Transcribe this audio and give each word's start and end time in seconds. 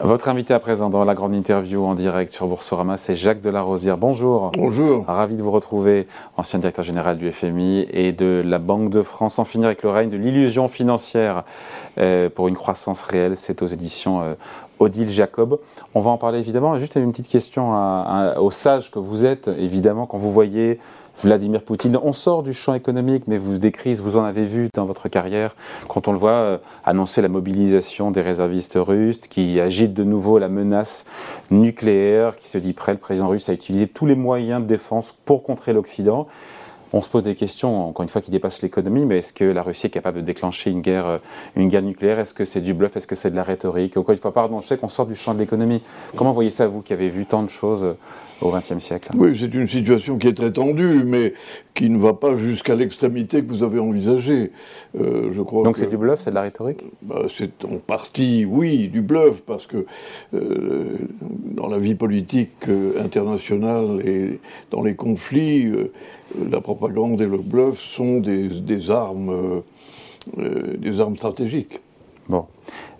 Votre 0.00 0.28
invité 0.28 0.52
à 0.52 0.58
présent 0.58 0.90
dans 0.90 1.04
la 1.04 1.14
grande 1.14 1.34
interview 1.34 1.84
en 1.84 1.94
direct 1.94 2.32
sur 2.32 2.48
Boursorama, 2.48 2.96
c'est 2.96 3.14
Jacques 3.14 3.40
Delarosière. 3.40 3.96
Bonjour. 3.96 4.50
Bonjour. 4.56 5.04
Ravi 5.06 5.36
de 5.36 5.42
vous 5.42 5.52
retrouver, 5.52 6.08
ancien 6.36 6.58
directeur 6.58 6.84
général 6.84 7.16
du 7.16 7.30
FMI 7.30 7.86
et 7.92 8.10
de 8.10 8.42
la 8.44 8.58
Banque 8.58 8.90
de 8.90 9.02
France. 9.02 9.38
En 9.38 9.44
finir 9.44 9.66
avec 9.66 9.84
le 9.84 9.90
règne 9.90 10.10
de 10.10 10.16
l'illusion 10.16 10.66
financière 10.66 11.44
euh, 11.98 12.28
pour 12.28 12.48
une 12.48 12.56
croissance 12.56 13.02
réelle, 13.02 13.36
c'est 13.36 13.62
aux 13.62 13.68
éditions 13.68 14.20
euh, 14.22 14.34
Odile 14.80 15.10
Jacob. 15.10 15.60
On 15.94 16.00
va 16.00 16.10
en 16.10 16.18
parler 16.18 16.40
évidemment. 16.40 16.76
Juste 16.80 16.96
une 16.96 17.12
petite 17.12 17.28
question 17.28 17.72
au 18.36 18.50
sage 18.50 18.90
que 18.90 18.98
vous 18.98 19.24
êtes, 19.24 19.46
évidemment, 19.46 20.06
quand 20.06 20.18
vous 20.18 20.32
voyez 20.32 20.80
Vladimir 21.22 21.62
Poutine. 21.62 21.98
On 22.02 22.12
sort 22.12 22.42
du 22.42 22.52
champ 22.52 22.74
économique, 22.74 23.24
mais 23.26 23.38
vous, 23.38 23.58
des 23.58 23.72
crises, 23.72 24.02
vous 24.02 24.16
en 24.16 24.24
avez 24.24 24.44
vu 24.44 24.68
dans 24.74 24.84
votre 24.84 25.08
carrière, 25.08 25.54
quand 25.88 26.08
on 26.08 26.12
le 26.12 26.18
voit 26.18 26.30
euh, 26.30 26.58
annoncer 26.84 27.22
la 27.22 27.28
mobilisation 27.28 28.10
des 28.10 28.20
réservistes 28.20 28.76
russes, 28.76 29.18
qui 29.18 29.60
agite 29.60 29.94
de 29.94 30.04
nouveau 30.04 30.38
la 30.38 30.48
menace 30.48 31.06
nucléaire, 31.50 32.36
qui 32.36 32.48
se 32.48 32.58
dit 32.58 32.72
prêt, 32.72 32.92
le 32.92 32.98
président 32.98 33.28
russe, 33.28 33.48
à 33.48 33.52
utiliser 33.52 33.86
tous 33.86 34.06
les 34.06 34.16
moyens 34.16 34.62
de 34.62 34.66
défense 34.66 35.14
pour 35.24 35.42
contrer 35.42 35.72
l'Occident. 35.72 36.26
On 36.96 37.02
se 37.02 37.08
pose 37.08 37.24
des 37.24 37.34
questions, 37.34 37.88
encore 37.88 38.04
une 38.04 38.08
fois, 38.08 38.20
qui 38.20 38.30
dépassent 38.30 38.62
l'économie, 38.62 39.04
mais 39.04 39.18
est-ce 39.18 39.32
que 39.32 39.44
la 39.44 39.64
Russie 39.64 39.86
est 39.88 39.90
capable 39.90 40.18
de 40.18 40.22
déclencher 40.22 40.70
une 40.70 40.80
guerre, 40.80 41.06
euh, 41.06 41.18
une 41.56 41.68
guerre 41.68 41.82
nucléaire? 41.82 42.20
Est-ce 42.20 42.34
que 42.34 42.44
c'est 42.44 42.60
du 42.60 42.72
bluff? 42.72 42.96
Est-ce 42.96 43.08
que 43.08 43.16
c'est 43.16 43.30
de 43.30 43.36
la 43.36 43.42
rhétorique? 43.42 43.96
Encore 43.96 44.12
une 44.12 44.20
fois, 44.20 44.32
pardon, 44.32 44.60
je 44.60 44.68
sais 44.68 44.76
qu'on 44.76 44.86
sort 44.88 45.06
du 45.06 45.16
champ 45.16 45.34
de 45.34 45.40
l'économie. 45.40 45.82
Comment 46.14 46.32
voyez 46.32 46.50
ça, 46.50 46.68
vous, 46.68 46.82
qui 46.82 46.92
avez 46.92 47.08
vu 47.08 47.26
tant 47.26 47.42
de 47.42 47.50
choses 47.50 47.82
euh, 47.82 47.96
au 48.44 48.50
XXe 48.50 48.78
siècle 48.78 49.10
Oui, 49.14 49.36
c'est 49.38 49.52
une 49.54 49.68
situation 49.68 50.18
qui 50.18 50.28
est 50.28 50.34
très 50.34 50.52
tendue, 50.52 51.02
mais 51.04 51.34
qui 51.74 51.88
ne 51.88 51.98
va 51.98 52.14
pas 52.14 52.36
jusqu'à 52.36 52.74
l'extrémité 52.74 53.42
que 53.42 53.48
vous 53.48 53.62
avez 53.62 53.80
envisagée. 53.80 54.52
Euh, 55.00 55.30
je 55.32 55.42
crois 55.42 55.64
Donc 55.64 55.76
c'est 55.76 55.88
du 55.88 55.96
bluff, 55.96 56.20
c'est 56.22 56.30
de 56.30 56.34
la 56.34 56.42
rhétorique? 56.42 56.84
Bah, 57.02 57.22
C'est 57.28 57.64
en 57.64 57.78
partie, 57.78 58.44
oui, 58.44 58.88
du 58.88 59.02
bluff, 59.02 59.42
parce 59.42 59.66
que 59.66 59.86
dans 60.32 61.68
la 61.68 61.78
vie 61.78 61.94
politique 61.94 62.68
internationale 62.98 64.02
et 64.06 64.38
dans 64.70 64.82
les 64.82 64.94
conflits, 64.94 65.72
la 66.50 66.60
propagande 66.60 67.20
et 67.20 67.26
le 67.26 67.38
bluff 67.38 67.78
sont 67.78 68.20
des, 68.20 68.90
armes, 68.90 69.30
euh, 69.30 69.60
euh, 70.38 70.76
des 70.76 71.00
armes 71.00 71.16
stratégiques. 71.16 71.80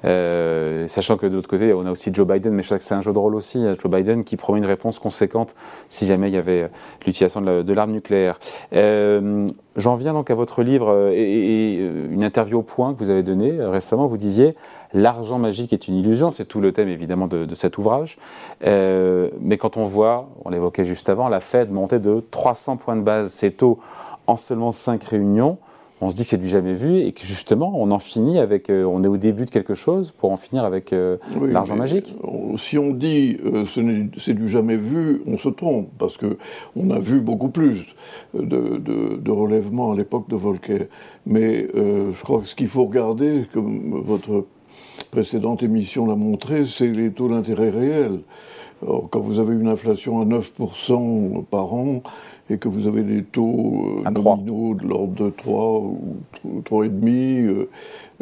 Euh, 0.04 0.86
sachant 0.88 1.16
que 1.16 1.26
de 1.26 1.34
l'autre 1.34 1.48
côté, 1.48 1.72
on 1.72 1.86
a 1.86 1.90
aussi 1.90 2.10
Joe 2.12 2.26
Biden, 2.26 2.52
mais 2.52 2.62
je 2.62 2.68
sais 2.68 2.78
que 2.78 2.84
c'est 2.84 2.94
un 2.94 3.00
jeu 3.00 3.12
de 3.12 3.18
rôle 3.18 3.34
aussi, 3.34 3.64
Joe 3.80 3.90
Biden 3.90 4.24
qui 4.24 4.36
promet 4.36 4.58
une 4.58 4.66
réponse 4.66 4.98
conséquente 4.98 5.54
si 5.88 6.06
jamais 6.06 6.28
il 6.28 6.34
y 6.34 6.38
avait 6.38 6.70
l'utilisation 7.06 7.40
de 7.40 7.72
l'arme 7.72 7.92
nucléaire. 7.92 8.38
J'en 9.76 9.96
viens 9.96 10.12
donc 10.12 10.30
à 10.30 10.34
votre 10.34 10.62
livre 10.62 11.10
et, 11.12 11.74
une 11.74 12.22
interview 12.22 12.58
au 12.58 12.62
point 12.62 12.94
que 12.94 12.98
vous 12.98 13.10
avez 13.10 13.22
donnée 13.22 13.56
récemment. 13.60 14.06
Vous 14.06 14.18
disiez 14.18 14.54
L'argent 14.94 15.40
magique 15.40 15.72
est 15.72 15.88
une 15.88 15.96
illusion, 15.96 16.30
c'est 16.30 16.44
tout 16.44 16.60
le 16.60 16.70
thème 16.70 16.88
évidemment 16.88 17.26
de, 17.26 17.52
cet 17.56 17.78
ouvrage. 17.78 18.16
Euh, 18.64 19.28
mais 19.40 19.58
quand 19.58 19.76
on 19.76 19.84
voit, 19.84 20.28
on 20.44 20.50
l'évoquait 20.50 20.84
juste 20.84 21.08
avant, 21.08 21.28
la 21.28 21.40
Fed 21.40 21.72
monter 21.72 21.98
de 21.98 22.22
300 22.30 22.76
points 22.76 22.94
de 22.94 23.02
base 23.02 23.32
ses 23.32 23.50
taux 23.50 23.80
en 24.28 24.36
seulement 24.36 24.70
5 24.70 25.02
réunions, 25.02 25.58
on 26.00 26.10
se 26.10 26.16
dit 26.16 26.22
que 26.22 26.28
c'est 26.28 26.40
du 26.40 26.48
jamais 26.48 26.74
vu 26.74 26.98
et 26.98 27.12
que 27.12 27.24
justement 27.24 27.72
on 27.74 27.90
en 27.90 27.98
finit 27.98 28.38
avec, 28.38 28.68
euh, 28.68 28.84
on 28.84 29.02
est 29.04 29.08
au 29.08 29.16
début 29.16 29.44
de 29.44 29.50
quelque 29.50 29.74
chose 29.74 30.12
pour 30.18 30.32
en 30.32 30.36
finir 30.36 30.64
avec 30.64 30.92
euh, 30.92 31.16
l'argent 31.40 31.76
magique. 31.76 32.14
Si 32.58 32.78
on 32.78 32.90
dit 32.92 33.38
c'est 34.18 34.34
du 34.34 34.48
jamais 34.48 34.76
vu, 34.76 35.22
on 35.26 35.38
se 35.38 35.48
trompe 35.48 35.88
parce 35.98 36.16
que 36.16 36.36
on 36.76 36.90
a 36.90 36.98
vu 36.98 37.20
beaucoup 37.20 37.48
plus 37.48 37.94
de, 38.34 38.76
de, 38.78 39.30
relèvements 39.30 39.92
à 39.92 39.96
l'époque 39.96 40.28
de 40.28 40.36
Volcker. 40.36 40.88
Mais 41.26 41.68
je 41.74 42.22
crois 42.22 42.40
que 42.40 42.46
ce 42.46 42.54
qu'il 42.54 42.68
faut 42.68 42.84
regarder, 42.84 43.46
comme 43.52 44.02
votre 44.04 44.46
précédente 45.10 45.62
émission 45.62 46.06
l'a 46.06 46.16
montré, 46.16 46.66
c'est 46.66 46.88
les 46.88 47.10
taux 47.10 47.28
d'intérêt 47.28 47.70
réels. 47.70 48.20
Quand 49.10 49.20
vous 49.20 49.38
avez 49.38 49.54
une 49.54 49.68
inflation 49.68 50.20
à 50.20 50.24
9% 50.24 51.44
par 51.44 51.72
an 51.72 52.02
et 52.50 52.58
que 52.58 52.68
vous 52.68 52.86
avez 52.86 53.02
des 53.02 53.22
taux 53.22 54.00
euh, 54.06 54.10
nominaux 54.10 54.74
de 54.74 54.86
l'ordre 54.86 55.14
de 55.14 55.30
3 55.30 55.80
ou 55.80 56.16
3,5, 56.64 57.46
euh, 57.46 57.68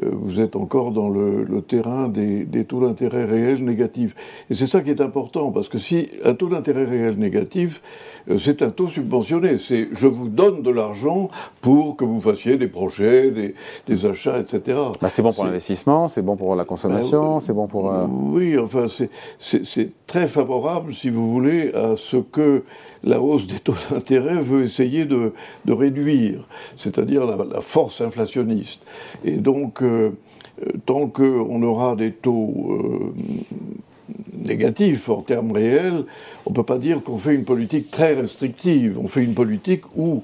euh, 0.02 0.10
vous 0.12 0.40
êtes 0.40 0.56
encore 0.56 0.90
dans 0.90 1.10
le, 1.10 1.60
terrain 1.66 2.08
des, 2.08 2.44
des 2.44 2.64
taux 2.64 2.80
d'intérêt 2.80 3.24
réels 3.24 3.62
négatifs. 3.62 4.14
Et 4.48 4.54
c'est 4.54 4.66
ça 4.66 4.80
qui 4.80 4.90
est 4.90 5.00
important, 5.00 5.50
parce 5.50 5.68
que 5.68 5.78
si 5.78 6.08
un 6.24 6.34
taux 6.34 6.48
d'intérêt 6.48 6.84
réel 6.84 7.18
négatif, 7.18 7.82
euh, 8.28 8.38
c'est 8.38 8.62
un 8.62 8.70
taux 8.70 8.88
subventionné. 8.88 9.58
C'est 9.58 9.88
je 9.92 10.06
vous 10.06 10.28
donne 10.28 10.62
de 10.62 10.70
l'argent 10.70 11.28
pour 11.60 11.96
que 11.96 12.04
vous 12.04 12.20
fassiez 12.20 12.56
des 12.56 12.68
projets, 12.68 13.30
des, 13.86 14.06
achats, 14.06 14.38
etc. 14.38 14.78
Bah, 15.00 15.08
c'est 15.08 15.22
bon 15.22 15.32
pour 15.32 15.44
l'investissement, 15.44 16.08
c'est 16.08 16.22
bon 16.22 16.36
pour 16.36 16.54
la 16.54 16.64
consommation, 16.64 17.34
bah, 17.34 17.40
c'est 17.40 17.52
bon 17.52 17.66
pour. 17.66 17.92
Oui, 18.30 18.58
enfin, 18.58 18.86
c'est 19.38 19.90
très 20.06 20.26
favorable, 20.26 20.51
si 20.92 21.10
vous 21.10 21.30
voulez, 21.30 21.72
à 21.74 21.94
ce 21.96 22.16
que 22.16 22.64
la 23.04 23.20
hausse 23.20 23.46
des 23.46 23.58
taux 23.58 23.74
d'intérêt 23.90 24.40
veut 24.40 24.64
essayer 24.64 25.04
de, 25.04 25.32
réduire, 25.66 26.46
c'est-à-dire 26.76 27.26
la, 27.26 27.60
force 27.60 28.00
inflationniste. 28.00 28.82
Et 29.24 29.38
donc, 29.38 29.82
euh, 29.82 30.12
tant 30.86 31.08
qu'on 31.08 31.62
aura 31.62 31.96
des 31.96 32.12
taux 32.12 33.12
négatif 34.44 35.08
en 35.08 35.22
termes 35.22 35.52
réels, 35.52 36.04
on 36.46 36.50
ne 36.50 36.54
peut 36.54 36.62
pas 36.62 36.78
dire 36.78 37.02
qu'on 37.02 37.18
fait 37.18 37.34
une 37.34 37.44
politique 37.44 37.90
très 37.90 38.14
restrictive. 38.14 38.98
On 39.02 39.08
fait 39.08 39.22
une 39.22 39.34
politique 39.34 39.84
où 39.96 40.22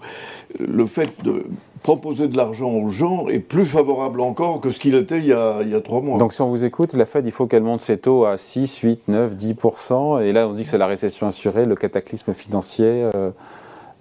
le 0.58 0.86
fait 0.86 1.10
de 1.24 1.46
proposer 1.82 2.28
de 2.28 2.36
l'argent 2.36 2.70
aux 2.70 2.90
gens 2.90 3.28
est 3.28 3.38
plus 3.38 3.66
favorable 3.66 4.20
encore 4.20 4.60
que 4.60 4.70
ce 4.70 4.80
qu'il 4.80 4.94
était 4.94 5.18
il 5.18 5.26
y, 5.26 5.32
a, 5.32 5.80
trois 5.82 6.00
mois. 6.00 6.18
Donc 6.18 6.32
si 6.32 6.40
on 6.40 6.48
vous 6.48 6.64
écoute, 6.64 6.92
la 6.94 7.06
Fed, 7.06 7.26
il 7.26 7.32
faut 7.32 7.46
qu'elle 7.46 7.62
monte 7.62 7.80
ses 7.80 7.98
taux 7.98 8.24
à 8.24 8.38
6, 8.38 8.78
8, 8.78 9.08
9, 9.08 9.36
10%, 9.36 10.22
et 10.22 10.32
là 10.32 10.48
on 10.48 10.52
dit 10.52 10.62
que 10.62 10.68
c'est 10.68 10.78
la 10.78 10.86
récession 10.86 11.26
assurée, 11.26 11.64
le 11.64 11.74
cataclysme 11.74 12.32
financier 12.32 12.86
euh, 12.86 13.30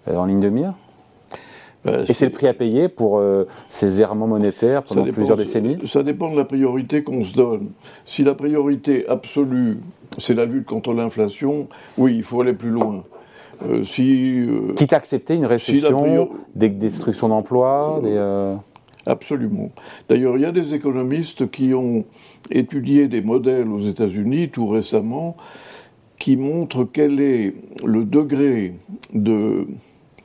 euh, 0.08 0.18
en 0.18 0.26
ligne 0.26 0.40
de 0.40 0.50
mire 0.50 0.74
euh, 1.86 2.06
et 2.08 2.14
c'est 2.14 2.26
le 2.26 2.32
prix 2.32 2.48
à 2.48 2.54
payer 2.54 2.90
pour 2.90 3.22
ces 3.70 4.02
errements 4.02 4.28
monétaires 4.28 4.84
pendant 4.84 5.04
plusieurs 5.04 5.38
décennies 5.38 5.78
Ça 5.86 6.04
dépend 6.04 6.32
de 6.32 6.36
la 6.36 6.46
priorité 6.46 7.04
qu'on 7.04 7.24
se 7.24 7.34
donne. 7.34 7.70
Si 8.04 8.24
la 8.24 8.34
priorité 8.34 9.08
absolue 9.08 9.78
c'est 10.18 10.34
la 10.34 10.46
lutte 10.46 10.66
contre 10.66 10.94
l'inflation. 10.94 11.68
Oui, 11.98 12.16
il 12.18 12.24
faut 12.24 12.42
aller 12.42 12.54
plus 12.54 12.70
loin. 12.70 13.04
Euh, 13.66 13.84
si, 13.84 14.46
euh, 14.48 14.74
Quitte 14.76 14.94
à 14.94 14.98
accepter 14.98 15.36
une 15.36 15.46
récession, 15.46 16.30
des 16.56 16.70
destructions 16.70 17.30
d'emplois 17.30 18.02
euh, 18.04 18.56
Absolument. 19.06 19.72
D'ailleurs, 20.10 20.36
il 20.36 20.42
y 20.42 20.46
a 20.46 20.52
des 20.52 20.74
économistes 20.74 21.50
qui 21.50 21.74
ont 21.74 22.06
étudié 22.52 23.08
des 23.08 23.22
modèles 23.22 23.70
aux 23.70 23.82
États-Unis 23.82 24.50
tout 24.50 24.68
récemment 24.68 25.38
qui 26.20 26.36
montrent 26.36 26.84
quel 26.84 27.20
est 27.20 27.54
le 27.86 28.04
degré 28.04 28.74
de 29.14 29.68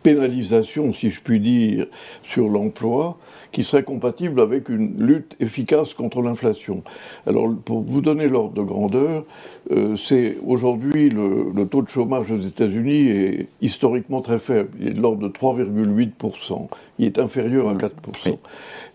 pénalisation, 0.02 0.92
si 0.92 1.10
je 1.10 1.20
puis 1.20 1.40
dire, 1.40 1.86
sur 2.22 2.48
l'emploi 2.48 3.18
qui 3.52 3.62
serait 3.64 3.84
compatible 3.84 4.40
avec 4.40 4.68
une 4.68 5.04
lutte 5.04 5.36
efficace 5.38 5.94
contre 5.94 6.22
l'inflation. 6.22 6.82
Alors, 7.26 7.54
pour 7.64 7.82
vous 7.82 8.00
donner 8.00 8.26
l'ordre 8.26 8.54
de 8.54 8.62
grandeur, 8.62 9.24
euh, 9.70 9.94
c'est 9.94 10.38
aujourd'hui 10.44 11.10
le, 11.10 11.52
taux 11.70 11.82
de 11.82 11.88
chômage 11.88 12.30
aux 12.32 12.40
États-Unis 12.40 13.08
est 13.08 13.48
historiquement 13.60 14.22
très 14.22 14.38
faible. 14.38 14.70
Il 14.80 14.88
est 14.88 14.92
de 14.92 15.00
l'ordre 15.00 15.28
de 15.28 15.28
3,8%. 15.28 16.68
Il 16.98 17.06
est 17.06 17.18
inférieur 17.18 17.68
à 17.68 17.74
4%. 17.74 18.38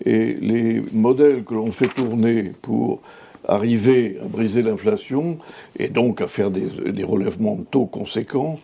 Et 0.06 0.34
les 0.34 0.84
modèles 0.92 1.44
que 1.44 1.54
l'on 1.54 1.72
fait 1.72 1.88
tourner 1.88 2.52
pour 2.62 3.02
arriver 3.48 4.18
à 4.24 4.28
briser 4.28 4.62
l'inflation 4.62 5.40
et 5.78 5.88
donc 5.88 6.22
à 6.22 6.28
faire 6.28 6.52
des, 6.52 7.04
relèvements 7.04 7.56
de 7.56 7.64
taux 7.64 7.86
conséquents 7.86 8.60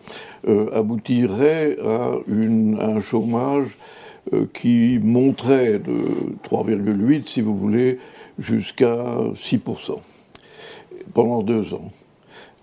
euh, 0.46 0.70
aboutirait 0.72 1.78
à, 1.84 2.12
un 2.28 3.00
chômage 3.00 3.78
euh, 4.32 4.46
qui 4.52 5.00
monterait 5.02 5.78
de 5.78 5.96
3,8, 6.48 7.24
si 7.24 7.40
vous 7.40 7.56
voulez, 7.56 7.98
jusqu'à 8.38 9.16
6% 9.34 9.98
pendant 11.12 11.42
deux 11.42 11.74
ans. 11.74 11.90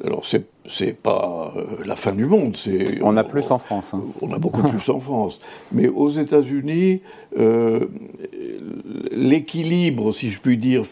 Alors, 0.03 0.25
c'est 0.25 0.45
c'est 0.69 0.93
pas 0.93 1.53
euh, 1.55 1.83
la 1.85 1.95
fin 1.95 2.13
du 2.13 2.25
monde. 2.25 2.55
On 3.01 3.17
a 3.17 3.23
plus 3.23 3.49
en 3.51 3.57
France. 3.57 3.93
Hein. 3.93 4.03
On 4.21 4.31
a 4.31 4.39
beaucoup 4.39 4.61
plus 4.63 4.89
en 4.89 4.99
France. 4.99 5.39
Mais 5.71 5.87
aux 5.87 6.09
États-Unis, 6.09 7.01
euh, 7.37 7.87
l'équilibre, 9.11 10.13
si 10.13 10.29
je 10.29 10.39
puis 10.39 10.57
dire, 10.57 10.83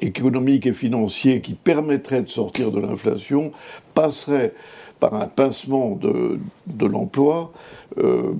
économique 0.00 0.66
et 0.66 0.72
financier 0.72 1.40
qui 1.40 1.54
permettrait 1.54 2.22
de 2.22 2.28
sortir 2.28 2.70
de 2.70 2.80
l'inflation 2.80 3.52
passerait 3.94 4.54
par 5.00 5.14
un 5.14 5.26
pincement 5.26 5.90
de, 5.90 6.38
de 6.66 6.86
l'emploi. 6.86 7.52
Euh, 7.98 8.32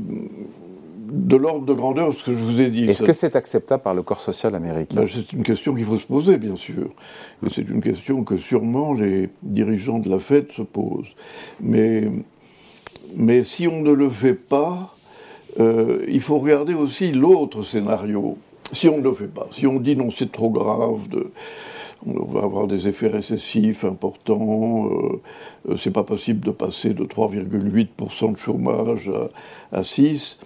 de 1.07 1.37
l'ordre 1.37 1.65
de 1.67 1.73
grandeur 1.73 2.13
ce 2.13 2.25
que 2.25 2.33
je 2.33 2.43
vous 2.43 2.61
ai 2.61 2.71
dit. 2.71 2.89
Est-ce 2.89 3.03
que 3.03 3.13
c'est 3.13 3.37
acceptable 3.37 3.83
par 3.83 3.95
le 3.95 4.03
corps 4.03 4.21
social 4.21 4.55
américain 4.55 4.97
ben, 4.97 5.09
C'est 5.13 5.33
une 5.33 5.43
question 5.43 5.75
qu'il 5.75 5.85
faut 5.85 5.99
se 5.99 6.07
poser, 6.07 6.37
bien 6.39 6.57
sûr. 6.57 6.91
Et 7.45 7.51
c'est 7.51 7.69
une 7.69 7.81
question 7.81 8.25
que 8.25 8.37
sûrement 8.37 8.95
les 8.95 9.29
dirigeants 9.43 9.99
de 9.99 10.11
la 10.11 10.19
Fed 10.19 10.51
se 10.51 10.63
posent. 10.63 11.15
Mais, 11.61 12.11
mais 13.15 13.45
si 13.45 13.69
on 13.69 13.81
ne 13.83 13.93
le 13.93 14.11
fait 14.11 14.35
pas, 14.35 14.97
euh, 15.61 16.05
il 16.09 16.21
faut 16.21 16.39
regarder 16.39 16.75
aussi 16.75 17.13
l'autre 17.13 17.63
scénario. 17.63 18.37
Si 18.73 18.89
on 18.89 18.99
ne 18.99 19.03
le 19.03 19.13
fait 19.13 19.33
pas, 19.33 19.47
si 19.53 19.67
on 19.67 19.79
dit 19.79 19.97
non, 19.97 20.11
c'est 20.11 20.33
trop 20.33 20.51
grave 20.51 21.09
de 21.09 21.31
on 22.05 22.25
va 22.25 22.43
avoir 22.43 22.67
des 22.67 22.89
effets 22.89 23.09
récessifs 23.09 23.85
importants. 23.85 24.91
Euh, 25.69 25.77
c'est 25.77 25.91
pas 25.91 26.05
possible 26.05 26.45
de 26.45 26.51
passer 26.51 26.91
de 26.91 27.05
3,8% 27.05 28.33
de 28.33 28.37
chômage 28.37 29.11
à, 29.73 29.83
6. 29.83 30.39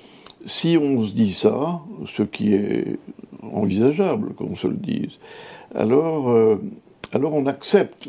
Si 0.47 0.79
on 0.81 1.05
se 1.05 1.13
dit 1.13 1.35
ça, 1.35 1.81
ce 2.07 2.23
qui 2.23 2.55
est 2.55 2.99
envisageable 3.43 4.35
qu'on 4.35 4.57
se 4.57 4.67
le 4.67 4.77
dise, 4.77 5.19
alors, 5.75 6.35
alors 7.13 7.35
on 7.35 7.47
accepte 7.47 8.09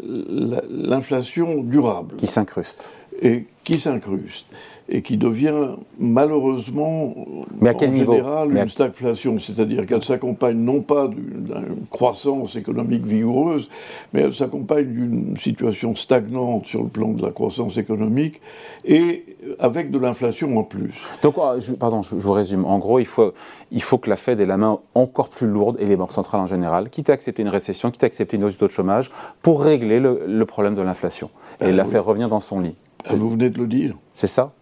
l'inflation 0.00 1.62
durable. 1.62 2.16
Qui 2.16 2.26
s'incruste. 2.26 2.90
Et 3.20 3.46
qui 3.62 3.78
s'incruste 3.78 4.46
et 4.88 5.02
qui 5.02 5.16
devient 5.16 5.76
malheureusement 5.98 7.14
Mais 7.60 7.70
à 7.70 7.74
quel 7.74 7.90
en 7.90 7.92
niveau 7.92 8.12
général 8.12 8.56
une 8.56 8.68
stagflation, 8.68 9.38
c'est-à-dire 9.38 9.86
qu'elle 9.86 10.02
s'accompagne 10.02 10.56
non 10.56 10.80
pas 10.80 11.08
d'une 11.08 11.86
croissance 11.90 12.56
économique 12.56 13.04
vigoureuse, 13.04 13.68
mais 14.12 14.22
elle 14.22 14.34
s'accompagne 14.34 14.86
d'une 14.86 15.36
situation 15.38 15.94
stagnante 15.94 16.66
sur 16.66 16.82
le 16.82 16.88
plan 16.88 17.12
de 17.12 17.22
la 17.24 17.30
croissance 17.30 17.76
économique 17.76 18.40
et 18.84 19.24
avec 19.58 19.90
de 19.90 19.98
l'inflation 19.98 20.58
en 20.58 20.64
plus. 20.64 20.94
Donc, 21.22 21.34
ah, 21.38 21.56
pardon, 21.78 22.02
je, 22.02 22.14
vous 22.14 22.32
résume. 22.32 22.64
En 22.64 22.78
gros, 22.78 22.98
il 22.98 23.06
faut, 23.06 23.32
il 23.70 23.82
faut 23.82 23.98
que 23.98 24.10
la 24.10 24.16
Fed 24.16 24.40
ait 24.40 24.46
la 24.46 24.56
main 24.56 24.78
encore 24.94 25.28
plus 25.28 25.46
lourde, 25.46 25.76
et 25.80 25.86
les 25.86 25.96
banques 25.96 26.12
centrales 26.12 26.40
en 26.40 26.46
général, 26.46 26.90
quitte 26.90 27.10
à 27.10 27.12
accepter 27.12 27.42
une 27.42 27.48
récession, 27.48 27.90
quitte 27.90 28.04
à 28.04 28.06
accepter 28.06 28.36
une 28.36 28.44
hausse 28.44 28.52
du 28.52 28.58
taux 28.58 28.66
de 28.66 28.72
chômage, 28.72 29.10
pour 29.42 29.62
régler 29.62 30.00
le, 30.00 30.44
problème 30.44 30.74
de 30.74 30.82
l'inflation 30.82 31.30
et 31.60 31.66
ah 31.66 31.72
la 31.72 31.84
faire 31.84 32.04
revenir 32.04 32.28
dans 32.28 32.40
son 32.40 32.60
lit. 32.60 32.74
Ah, 33.06 33.14
vous 33.14 33.30
venez 33.30 33.48
de 33.48 33.58
le 33.58 33.66
dire. 33.66 33.96
C'est 34.12 34.26
ça? 34.26 34.52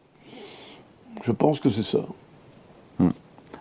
Je 1.23 1.33
pense 1.33 1.61
que 1.61 1.71
c'est 1.71 1.83
ça. 1.83 2.01
Hmm. 2.99 3.11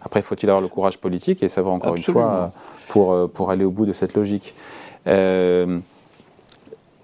Après, 0.04 0.22
faut-il 0.22 0.50
avoir 0.50 0.62
le 0.62 0.68
courage 0.68 0.98
politique 0.98 1.44
et 1.44 1.50
savoir 1.50 1.76
encore 1.76 1.96
une 1.96 2.04
fois 2.04 2.52
pour, 2.88 3.14
euh, 3.14 3.28
pour 3.28 3.52
aller 3.52 3.66
au 3.66 3.72
bout 3.72 3.86
de 3.86 3.94
cette 3.94 4.16
logique. 4.16 4.54
Euh, 5.08 5.80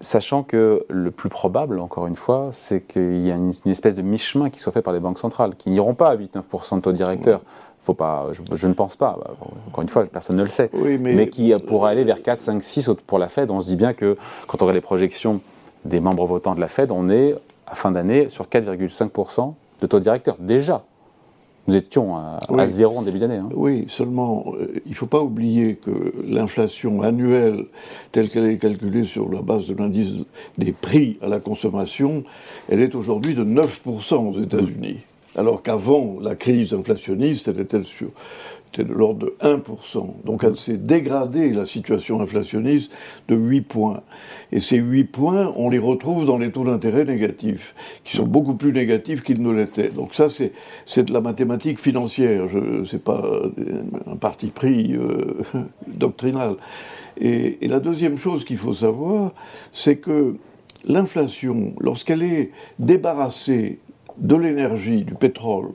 sachant 0.00 0.42
que 0.42 0.84
le 0.88 1.10
plus 1.10 1.28
probable, 1.28 1.80
encore 1.80 2.06
une 2.06 2.16
fois, 2.16 2.50
c'est 2.52 2.80
qu'il 2.80 3.26
y 3.26 3.30
a 3.30 3.34
une, 3.34 3.52
espèce 3.66 3.94
de 3.94 4.02
mi-chemin 4.02 4.50
qui 4.50 4.60
soit 4.60 4.72
fait 4.72 4.82
par 4.82 4.92
les 4.92 5.00
banques 5.00 5.18
centrales, 5.18 5.56
qui 5.56 5.70
n'iront 5.70 5.94
pas 5.94 6.10
à 6.10 6.16
8-9% 6.16 6.76
de 6.76 6.80
taux 6.80 6.92
directeur. 6.92 7.40
Faut 7.82 7.94
pas, 7.94 8.26
je, 8.32 8.66
ne 8.66 8.72
pense 8.72 8.96
pas, 8.96 9.16
encore 9.68 9.82
une 9.82 9.88
fois, 9.88 10.04
personne 10.06 10.36
ne 10.36 10.42
le 10.42 10.48
sait, 10.48 10.70
mais, 10.98 11.28
qui 11.28 11.52
pourra 11.68 11.90
aller 11.90 12.02
vers 12.02 12.20
4, 12.20 12.40
5, 12.40 12.62
6 12.62 12.90
pour 13.06 13.20
la 13.20 13.28
Fed. 13.28 13.50
On 13.52 13.60
se 13.60 13.68
dit 13.68 13.76
bien 13.76 13.94
que 13.94 14.16
quand 14.48 14.60
on 14.60 14.64
regarde 14.64 14.74
les 14.74 14.80
projections 14.80 15.40
des 15.84 16.00
membres 16.00 16.26
votants 16.26 16.56
de 16.56 16.60
la 16.60 16.66
Fed, 16.66 16.90
on 16.90 17.08
est 17.08 17.36
à 17.68 17.76
fin 17.76 17.92
d'année 17.92 18.28
sur 18.28 18.46
4,5% 18.46 19.54
de 19.80 19.86
taux 19.86 20.00
directeur, 20.00 20.36
déjà. 20.38 20.84
Nous 21.68 21.74
étions 21.74 22.16
à, 22.16 22.66
zéro 22.66 22.98
en 22.98 23.02
début 23.02 23.18
d'année. 23.18 23.36
Hein. 23.36 23.48
Oui, 23.52 23.86
seulement, 23.88 24.44
euh, 24.60 24.80
il 24.86 24.92
ne 24.92 24.96
faut 24.96 25.06
pas 25.06 25.20
oublier 25.20 25.74
que 25.74 26.14
l'inflation 26.24 27.02
annuelle, 27.02 27.64
telle 28.12 28.28
qu'elle 28.28 28.46
est 28.46 28.58
calculée 28.58 29.04
sur 29.04 29.28
la 29.28 29.42
base 29.42 29.66
de 29.66 29.74
l'indice 29.74 30.12
des 30.58 30.72
prix 30.72 31.18
à 31.22 31.28
la 31.28 31.40
consommation, 31.40 32.22
elle 32.68 32.80
est 32.80 32.94
aujourd'hui 32.94 33.34
de 33.34 33.44
9% 33.44 34.14
aux 34.14 34.40
États-Unis. 34.40 34.98
Alors 35.34 35.62
qu'avant 35.62 36.18
la 36.20 36.36
crise 36.36 36.72
inflationniste, 36.72 37.48
elle 37.48 37.60
était 37.60 37.82
sur 37.82 38.10
de 38.74 38.92
l'ordre 38.92 39.26
de 39.26 39.36
1%. 39.42 40.24
Donc 40.24 40.44
elle 40.44 40.56
s'est 40.56 40.76
dégradée, 40.76 41.52
la 41.52 41.66
situation 41.66 42.20
inflationniste, 42.20 42.92
de 43.28 43.36
8 43.36 43.62
points. 43.62 44.02
Et 44.52 44.60
ces 44.60 44.76
8 44.78 45.04
points, 45.04 45.52
on 45.56 45.70
les 45.70 45.78
retrouve 45.78 46.26
dans 46.26 46.38
les 46.38 46.50
taux 46.50 46.64
d'intérêt 46.64 47.04
négatifs, 47.04 47.74
qui 48.04 48.16
sont 48.16 48.26
beaucoup 48.26 48.54
plus 48.54 48.72
négatifs 48.72 49.22
qu'ils 49.22 49.42
ne 49.42 49.50
l'étaient. 49.50 49.88
Donc 49.88 50.14
ça, 50.14 50.28
c'est 50.28 51.04
de 51.04 51.12
la 51.12 51.20
mathématique 51.20 51.80
financière, 51.80 52.44
ce 52.50 52.92
n'est 52.92 53.02
pas 53.02 53.24
un 54.06 54.16
parti 54.16 54.48
pris 54.48 54.94
euh, 54.94 55.42
doctrinal. 55.86 56.56
Et 57.18 57.56
la 57.62 57.80
deuxième 57.80 58.18
chose 58.18 58.44
qu'il 58.44 58.58
faut 58.58 58.74
savoir, 58.74 59.32
c'est 59.72 59.96
que 59.96 60.36
l'inflation, 60.86 61.74
lorsqu'elle 61.80 62.22
est 62.22 62.50
débarrassée 62.78 63.78
de 64.18 64.34
l'énergie, 64.34 65.04
du 65.04 65.14
pétrole 65.14 65.70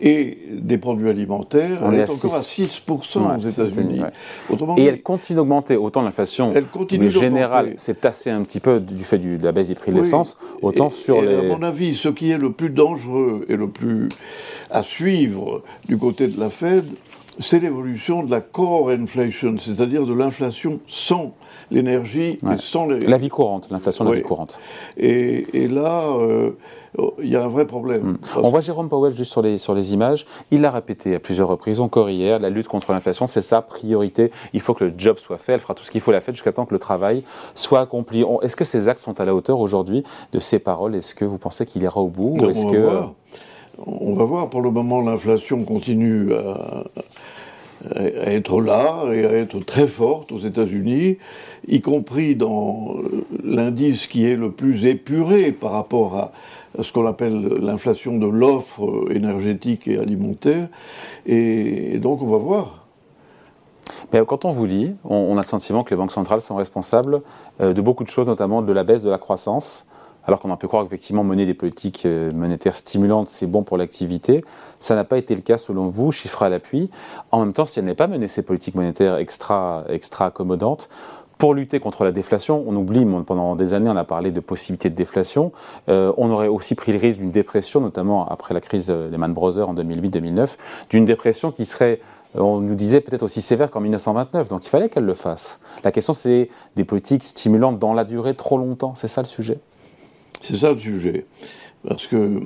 et 0.00 0.38
des 0.50 0.78
produits 0.78 1.08
alimentaires, 1.08 1.82
elle 1.86 2.00
est, 2.00 2.10
encore 2.10 2.34
à 2.34 2.40
6% 2.40 3.36
aux 3.36 3.40
États-Unis. 3.40 4.00
Et 4.76 4.84
elle 4.84 5.02
continue 5.02 5.36
d'augmenter. 5.36 5.76
Autant 5.76 6.02
l'inflation 6.02 6.52
générale 7.08 7.74
s'est 7.76 7.94
tassée 7.94 8.30
un 8.30 8.42
petit 8.42 8.60
peu 8.60 8.80
du 8.80 9.04
fait 9.04 9.18
de 9.18 9.42
la 9.42 9.52
baisse 9.52 9.68
des 9.68 9.74
prix 9.74 9.92
de 9.92 9.98
l'essence, 9.98 10.36
autant 10.62 10.90
sur 10.90 11.20
les. 11.22 11.34
À 11.34 11.42
mon 11.42 11.62
avis, 11.62 11.94
ce 11.94 12.08
qui 12.08 12.30
est 12.30 12.38
le 12.38 12.52
plus 12.52 12.70
dangereux 12.70 13.44
et 13.48 13.56
le 13.56 13.68
plus 13.68 14.08
à 14.70 14.82
suivre 14.82 15.62
du 15.86 15.98
côté 15.98 16.28
de 16.28 16.40
la 16.40 16.50
Fed, 16.50 16.84
c'est 17.38 17.60
l'évolution 17.60 18.22
de 18.22 18.30
la 18.30 18.40
core 18.40 18.90
inflation, 18.90 19.56
c'est-à-dire 19.58 20.04
de 20.04 20.12
l'inflation 20.12 20.80
sans 20.86 21.34
l'énergie 21.70 22.38
et 22.50 22.56
sans 22.58 22.86
les... 22.86 23.00
La 23.06 23.16
vie 23.16 23.30
courante, 23.30 23.68
l'inflation 23.70 24.04
de 24.04 24.10
la 24.10 24.16
vie 24.16 24.22
courante. 24.22 24.60
Et, 24.98 25.68
là, 25.68 26.14
euh, 26.18 26.50
il 27.22 27.28
y 27.28 27.36
a 27.36 27.42
un 27.42 27.48
vrai 27.48 27.66
problème. 27.66 28.02
Hmm. 28.02 28.16
On 28.36 28.50
voit 28.50 28.60
Jérôme 28.60 28.90
Powell 28.90 29.16
juste 29.16 29.32
sur 29.32 29.40
les, 29.40 29.56
sur 29.56 29.74
les 29.74 29.94
images, 29.94 30.26
il 30.50 30.60
l'a 30.60 30.70
répété 30.70 31.14
à 31.14 31.20
plusieurs 31.20 31.48
reprises, 31.48 31.80
encore 31.80 32.10
hier, 32.10 32.38
la 32.38 32.50
lutte 32.50 32.68
contre 32.68 32.92
l'inflation, 32.92 33.26
c'est 33.26 33.40
sa 33.40 33.62
priorité. 33.62 34.30
Il 34.52 34.60
faut 34.60 34.74
que 34.74 34.84
le 34.84 34.92
job 34.96 35.18
soit 35.18 35.38
fait, 35.38 35.54
elle 35.54 35.60
fera 35.60 35.74
tout 35.74 35.84
ce 35.84 35.90
qu'il 35.90 36.02
faut 36.02 36.12
la 36.12 36.20
faire 36.20 36.34
jusqu'à 36.34 36.52
temps 36.52 36.66
que 36.66 36.74
le 36.74 36.80
travail 36.80 37.24
soit 37.54 37.80
accompli. 37.80 38.24
Est-ce 38.42 38.56
que 38.56 38.64
ces 38.64 38.88
actes 38.88 39.00
sont 39.00 39.20
à 39.20 39.24
la 39.24 39.34
hauteur 39.34 39.58
aujourd'hui 39.58 40.04
de 40.32 40.38
ces 40.38 40.58
paroles? 40.58 40.94
Est-ce 40.94 41.14
que 41.14 41.24
vous 41.24 41.38
pensez 41.38 41.64
qu'il 41.64 41.82
ira 41.82 42.00
au 42.00 42.08
bout? 42.08 42.36
Est-ce 42.48 42.66
que... 42.66 43.12
On 43.78 44.14
va 44.14 44.24
voir. 44.24 44.50
Pour 44.50 44.60
le 44.60 44.70
moment, 44.70 45.00
l'inflation 45.00 45.64
continue 45.64 46.32
à, 46.34 46.84
être 47.96 48.60
là 48.60 49.04
et 49.12 49.24
à 49.24 49.32
être 49.32 49.60
très 49.60 49.86
forte 49.86 50.32
aux 50.32 50.38
États-Unis, 50.38 51.18
y 51.66 51.80
compris 51.80 52.36
dans 52.36 52.96
l'indice 53.42 54.06
qui 54.06 54.28
est 54.28 54.36
le 54.36 54.50
plus 54.50 54.86
épuré 54.86 55.52
par 55.52 55.72
rapport 55.72 56.16
à, 56.16 56.32
ce 56.82 56.92
qu'on 56.92 57.06
appelle 57.06 57.46
l'inflation 57.60 58.18
de 58.18 58.26
l'offre 58.26 59.10
énergétique 59.10 59.88
et 59.88 59.98
alimentaire. 59.98 60.68
Et, 61.26 61.98
donc 61.98 62.22
on 62.22 62.28
va 62.28 62.38
voir. 62.38 62.86
Mais 64.12 64.20
quand 64.26 64.44
on 64.44 64.52
vous 64.52 64.66
lit, 64.66 64.94
on, 65.04 65.36
a 65.36 65.42
le 65.42 65.46
sentiment 65.46 65.82
que 65.82 65.90
les 65.90 65.96
banques 65.96 66.12
centrales 66.12 66.40
sont 66.40 66.56
responsables 66.56 67.22
euh, 67.60 67.72
de 67.72 67.80
beaucoup 67.80 68.04
de 68.04 68.08
choses, 68.08 68.26
notamment 68.26 68.62
de 68.62 68.72
la 68.72 68.84
baisse 68.84 69.02
de 69.02 69.10
la 69.10 69.18
croissance, 69.18 69.86
alors 70.24 70.40
qu'on 70.40 70.52
a 70.52 70.56
pu 70.56 70.68
croire 70.68 70.84
qu'effectivement 70.84 71.24
mener 71.24 71.46
des 71.46 71.54
politiques 71.54 72.06
euh, 72.06 72.32
monétaires 72.32 72.76
stimulantes, 72.76 73.28
c'est 73.28 73.46
bon 73.46 73.62
pour 73.62 73.76
l'activité. 73.76 74.44
Ça 74.78 74.94
n'a 74.94 75.04
pas 75.04 75.18
été 75.18 75.34
le 75.34 75.40
cas 75.40 75.58
selon 75.58 75.88
vous, 75.88 76.12
chiffre 76.12 76.42
à 76.42 76.48
l'appui. 76.48 76.90
En 77.30 77.40
même 77.40 77.52
temps, 77.52 77.66
si 77.66 77.78
elle 77.78 77.84
n'est 77.84 77.94
pas 77.94 78.06
mené 78.06 78.28
ces 78.28 78.42
politiques 78.42 78.74
monétaires 78.74 79.16
extra, 79.16 79.84
extra 79.88 80.26
accommodantes, 80.26 80.88
pour 81.38 81.54
lutter 81.54 81.80
contre 81.80 82.04
la 82.04 82.12
déflation, 82.12 82.62
on 82.68 82.76
oublie, 82.76 83.04
pendant 83.26 83.56
des 83.56 83.74
années, 83.74 83.90
on 83.90 83.96
a 83.96 84.04
parlé 84.04 84.30
de 84.30 84.38
possibilités 84.38 84.90
de 84.90 84.94
déflation. 84.94 85.50
Euh, 85.88 86.12
on 86.16 86.30
aurait 86.30 86.46
aussi 86.46 86.76
pris 86.76 86.92
le 86.92 86.98
risque 86.98 87.18
d'une 87.18 87.32
dépression, 87.32 87.80
notamment 87.80 88.28
après 88.28 88.54
la 88.54 88.60
crise 88.60 88.86
des 88.88 89.16
Man 89.16 89.32
Brothers 89.32 89.68
en 89.68 89.74
2008-2009, 89.74 90.50
d'une 90.90 91.04
dépression 91.04 91.50
qui 91.50 91.64
serait 91.64 92.00
on 92.34 92.60
nous 92.60 92.74
disait 92.74 93.00
peut-être 93.00 93.22
aussi 93.22 93.42
sévère 93.42 93.70
qu'en 93.70 93.80
1929, 93.80 94.48
donc 94.48 94.64
il 94.64 94.68
fallait 94.68 94.88
qu'elle 94.88 95.04
le 95.04 95.14
fasse. 95.14 95.60
La 95.84 95.92
question, 95.92 96.14
c'est 96.14 96.48
des 96.76 96.84
politiques 96.84 97.24
stimulantes 97.24 97.78
dans 97.78 97.92
la 97.92 98.04
durée 98.04 98.34
trop 98.34 98.56
longtemps, 98.56 98.94
c'est 98.94 99.08
ça 99.08 99.20
le 99.20 99.26
sujet? 99.26 99.58
C'est 100.42 100.56
ça 100.56 100.72
le 100.72 100.78
sujet. 100.78 101.24
Parce 101.86 102.06
que 102.06 102.40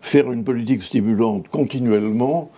faire 0.00 0.30
une 0.32 0.44
politique 0.44 0.82
stimulante 0.82 1.48
continuellement, 1.48 2.50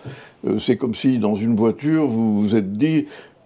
euh, 0.45 0.59
c'est 0.59 0.77
comme 0.77 0.93
si 0.93 1.17
dans 1.17 1.35
une 1.35 1.55
voiture, 1.55 2.07
vous 2.07 2.41
vous 2.41 2.55
êtes 2.55 2.73
dit, 2.73 3.05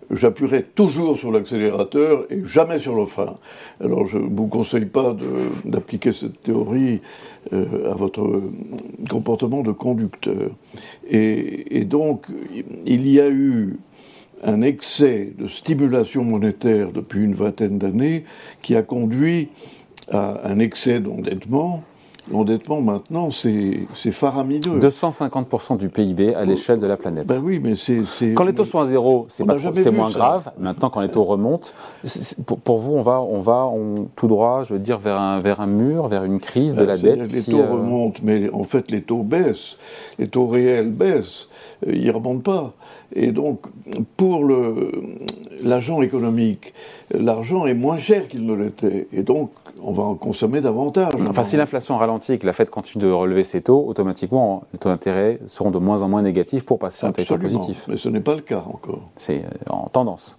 j'appuierai 0.09 0.63
toujours 0.63 1.17
sur 1.17 1.31
l'accélérateur 1.31 2.25
et 2.29 2.41
jamais 2.43 2.79
sur 2.79 2.95
le 2.95 3.05
frein. 3.05 3.37
Alors 3.81 4.07
je 4.07 4.17
ne 4.17 4.27
vous 4.35 4.47
conseille 4.47 4.85
pas 4.85 5.15
d'appliquer 5.65 6.13
cette 6.13 6.41
théorie 6.41 7.01
euh, 7.53 7.91
à 7.91 7.95
votre 7.95 8.41
comportement 9.09 9.61
de 9.61 9.71
conducteur. 9.71 10.51
et, 11.09 11.85
donc, 11.85 12.27
il 12.85 13.07
y 13.07 13.19
a 13.19 13.29
eu 13.29 13.77
un 14.43 14.61
excès 14.61 15.33
de 15.37 15.47
stimulation 15.47 16.23
monétaire 16.23 16.91
depuis 16.91 17.21
une 17.21 17.33
vingtaine 17.33 17.77
d'années 17.77 18.23
qui 18.61 18.75
a 18.75 18.81
conduit 18.81 19.49
à 20.11 20.47
un 20.47 20.59
excès 20.59 20.99
d'endettement. 20.99 21.83
L'endettement, 22.29 22.81
maintenant, 22.81 23.29
c'est 23.31 24.11
faramineux. 24.11 24.79
250% 24.79 25.77
du 25.77 25.89
PIB 25.89 26.35
à 26.35 26.45
l'échelle 26.45 26.79
de 26.79 26.85
la 26.85 26.95
planète. 26.95 27.27
Ben 27.27 27.41
oui, 27.43 27.59
mais 27.61 27.73
c'est... 27.75 28.33
Quand 28.33 28.43
les 28.43 28.53
taux 28.53 28.65
sont 28.65 28.79
à 28.79 28.85
zéro, 28.85 29.25
c'est 29.29 29.43
moins 29.43 30.11
grave. 30.11 30.51
Maintenant, 30.59 30.89
quand 30.89 31.01
les 31.01 31.09
taux 31.09 31.23
remontent, 31.23 31.69
pour, 32.63 32.79
vous, 32.79 32.93
on 32.93 33.01
va, 33.01 33.21
on 33.21 33.39
va 33.39 33.65
on, 33.65 34.07
tout 34.15 34.27
droit, 34.27 34.63
je 34.63 34.73
veux 34.73 34.79
dire, 34.79 34.99
vers 34.99 35.19
un, 35.19 35.41
vers 35.41 35.61
un 35.61 35.67
mur, 35.67 36.07
vers 36.07 36.23
une 36.23 36.39
crise 36.39 36.75
de 36.75 36.83
la 36.83 36.97
dette. 36.97 37.31
Les 37.31 37.43
taux 37.43 37.59
euh, 37.59 37.71
remontent, 37.71 38.21
mais 38.23 38.49
en 38.51 38.63
fait, 38.63 38.91
les 38.91 39.01
taux 39.01 39.23
baissent. 39.23 39.77
Les 40.19 40.27
taux 40.27 40.47
réels 40.47 40.91
baissent. 40.91 41.47
Euh, 41.87 41.93
ils 41.95 42.05
ne 42.05 42.11
remontent 42.11 42.51
pas. 42.51 42.73
Et 43.13 43.31
donc, 43.31 43.65
pour 44.15 44.45
l'agent 45.63 46.01
économique, 46.01 46.73
l'argent 47.13 47.65
est 47.65 47.73
moins 47.73 47.97
cher 47.97 48.27
qu'il 48.27 48.45
ne 48.45 48.53
l'était. 48.53 49.07
Et 49.11 49.23
donc, 49.23 49.51
on 49.83 49.93
va 49.93 50.03
en 50.03 50.15
consommer 50.15 50.61
davantage. 50.61 51.13
Enfin, 51.27 51.43
si 51.43 51.57
l'inflation 51.57 51.97
ralentit 51.97 52.33
et 52.33 52.37
que 52.37 52.45
la 52.45 52.53
Fed 52.53 52.69
continue 52.69 53.03
de 53.03 53.11
relever 53.11 53.43
ses 53.43 53.61
taux, 53.61 53.85
automatiquement, 53.87 54.63
les 54.73 54.79
taux 54.79 54.89
d'intérêt 54.89 55.39
seront 55.47 55.71
de 55.71 55.79
moins 55.79 56.01
en 56.01 56.09
moins 56.09 56.21
négatifs 56.21 56.65
pour 56.65 56.79
passer 56.79 57.05
en 57.05 57.11
territoire 57.11 57.39
positif. 57.39 57.85
Mais 57.87 57.97
ce 57.97 58.09
n'est 58.09 58.21
pas 58.21 58.35
le 58.35 58.41
cas 58.41 58.63
encore. 58.67 59.09
C'est 59.17 59.39
euh, 59.39 59.69
en 59.69 59.87
tendance. 59.89 60.37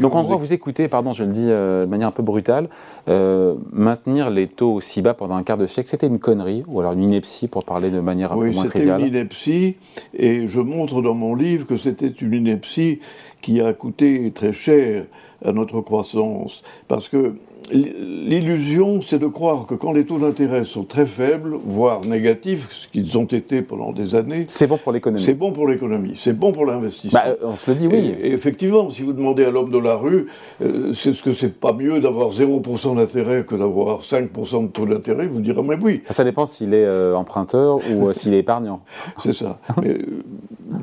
Donc 0.00 0.14
en 0.14 0.22
gros, 0.22 0.38
vous 0.38 0.52
écoutez, 0.52 0.86
pardon, 0.86 1.12
je 1.12 1.24
le 1.24 1.32
dis 1.32 1.46
euh, 1.48 1.82
de 1.82 1.86
manière 1.86 2.08
un 2.08 2.12
peu 2.12 2.22
brutale, 2.22 2.68
euh, 3.08 3.54
maintenir 3.72 4.30
les 4.30 4.46
taux 4.46 4.72
aussi 4.74 5.02
bas 5.02 5.14
pendant 5.14 5.34
un 5.34 5.42
quart 5.42 5.56
de 5.56 5.66
siècle, 5.66 5.88
c'était 5.88 6.06
une 6.06 6.20
connerie, 6.20 6.62
ou 6.68 6.80
alors 6.80 6.92
une 6.92 7.02
ineptie 7.02 7.48
pour 7.48 7.64
parler 7.64 7.90
de 7.90 8.00
manière 8.00 8.32
un 8.32 8.38
peu 8.38 8.50
moins 8.50 8.64
triviale 8.64 9.00
Oui, 9.00 9.06
c'était 9.06 9.08
une 9.08 9.16
ineptie, 9.16 9.76
et 10.14 10.46
je 10.46 10.60
montre 10.60 11.02
dans 11.02 11.14
mon 11.14 11.34
livre 11.34 11.66
que 11.66 11.76
c'était 11.76 12.08
une 12.08 12.34
ineptie 12.34 13.00
qui 13.40 13.60
a 13.60 13.72
coûté 13.72 14.30
très 14.32 14.52
cher 14.52 15.06
à 15.44 15.50
notre 15.50 15.80
croissance, 15.80 16.62
parce 16.86 17.08
que 17.08 17.34
L'illusion, 17.72 19.00
c'est 19.00 19.18
de 19.18 19.26
croire 19.26 19.66
que 19.66 19.74
quand 19.74 19.92
les 19.92 20.04
taux 20.04 20.18
d'intérêt 20.18 20.64
sont 20.64 20.84
très 20.84 21.06
faibles, 21.06 21.56
voire 21.64 22.02
négatifs, 22.02 22.68
ce 22.70 22.88
qu'ils 22.88 23.16
ont 23.16 23.24
été 23.24 23.62
pendant 23.62 23.92
des 23.92 24.14
années, 24.14 24.44
c'est 24.48 24.66
bon 24.66 24.76
pour 24.76 24.92
l'économie. 24.92 25.24
C'est 25.24 25.34
bon 25.34 25.52
pour 25.52 25.66
l'économie, 25.66 26.14
c'est 26.16 26.32
bon 26.32 26.52
pour 26.52 26.66
l'investissement. 26.66 27.20
Bah, 27.24 27.34
on 27.42 27.56
se 27.56 27.70
le 27.70 27.76
dit, 27.76 27.86
oui. 27.86 28.14
Et, 28.20 28.32
effectivement, 28.32 28.90
si 28.90 29.02
vous 29.02 29.12
demandez 29.12 29.44
à 29.44 29.50
l'homme 29.50 29.70
de 29.70 29.78
la 29.78 29.96
rue, 29.96 30.26
euh, 30.60 30.92
c'est 30.92 31.12
ce 31.12 31.22
que 31.22 31.32
c'est 31.32 31.54
pas 31.54 31.72
mieux 31.72 32.00
d'avoir 32.00 32.30
0% 32.30 32.96
d'intérêt 32.96 33.44
que 33.44 33.54
d'avoir 33.54 34.00
5% 34.00 34.66
de 34.66 34.68
taux 34.68 34.86
d'intérêt, 34.86 35.26
vous 35.26 35.40
direz, 35.40 35.62
mais 35.62 35.76
oui. 35.80 36.02
Ça 36.10 36.24
dépend 36.24 36.46
s'il 36.46 36.74
est 36.74 36.84
euh, 36.84 37.16
emprunteur 37.16 37.78
ou 37.90 38.08
euh, 38.08 38.12
s'il 38.12 38.34
est 38.34 38.40
épargnant. 38.40 38.82
C'est 39.22 39.32
ça. 39.32 39.58
Mais, 39.82 39.96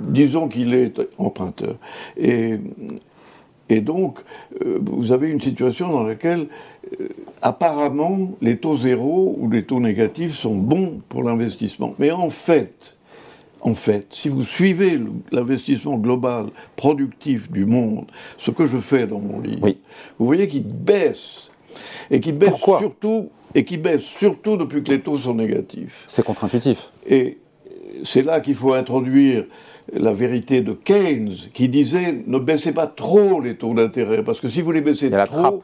disons 0.08 0.48
qu'il 0.48 0.74
est 0.74 1.00
emprunteur. 1.17 1.75
Et 2.17 2.60
et 3.69 3.81
donc, 3.81 4.19
euh, 4.65 4.79
vous 4.81 5.11
avez 5.11 5.29
une 5.29 5.39
situation 5.39 5.91
dans 5.91 6.03
laquelle, 6.03 6.47
euh, 6.99 7.09
apparemment, 7.41 8.31
les 8.41 8.57
taux 8.57 8.75
zéro 8.75 9.35
ou 9.39 9.49
les 9.49 9.63
taux 9.63 9.79
négatifs 9.79 10.33
sont 10.33 10.55
bons 10.55 11.01
pour 11.07 11.23
l'investissement. 11.23 11.93
Mais 11.99 12.11
en 12.11 12.31
fait, 12.31 12.97
en 13.61 13.75
fait, 13.75 14.07
si 14.09 14.29
vous 14.29 14.43
suivez 14.43 14.99
l'investissement 15.31 15.97
global 15.97 16.47
productif 16.75 17.51
du 17.51 17.65
monde, 17.65 18.07
ce 18.38 18.51
que 18.51 18.65
je 18.65 18.77
fais 18.77 19.05
dans 19.05 19.19
mon 19.19 19.39
livre, 19.39 19.69
vous 20.17 20.25
voyez 20.25 20.47
qu'il 20.47 20.63
baisse. 20.63 21.49
Et 22.09 22.19
qu'il 22.19 22.38
baisse 22.38 22.55
surtout 22.55 23.29
et 23.53 23.63
qui 23.65 23.77
baisse 23.77 24.03
surtout 24.03 24.57
depuis 24.57 24.83
que 24.83 24.91
les 24.91 25.01
taux 25.01 25.17
sont 25.17 25.33
négatifs. 25.33 26.05
C'est 26.07 26.23
contre-intuitif. 26.23 26.91
Et 27.07 27.38
c'est 28.03 28.23
là 28.23 28.39
qu'il 28.39 28.55
faut 28.55 28.73
introduire 28.73 29.45
la 29.93 30.13
vérité 30.13 30.61
de 30.61 30.73
Keynes, 30.73 31.33
qui 31.53 31.69
disait 31.69 32.23
ne 32.27 32.37
baissez 32.37 32.71
pas 32.71 32.87
trop 32.87 33.41
les 33.41 33.55
taux 33.55 33.73
d'intérêt, 33.73 34.23
parce 34.23 34.39
que 34.39 34.47
si 34.47 34.61
vous 34.61 34.71
les 34.71 34.81
baissez 34.81 35.09
trop. 35.25 35.63